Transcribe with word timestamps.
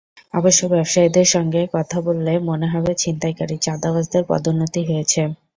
অবশ্য 0.33 0.61
ব্যবসায়ীদের 0.67 1.27
সঙ্গে 1.27 1.61
কথা 1.73 1.97
বললে 2.01 2.33
মনে 2.49 2.67
হবে 2.67 2.91
ছিনতাইকারী, 2.97 3.55
চাঁদাবাজদের 3.65 4.23
পদোন্নতি 4.29 4.81
হয়েছে। 4.89 5.21